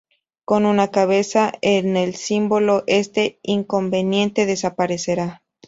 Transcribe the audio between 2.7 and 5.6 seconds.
este inconveniente desaparecerá".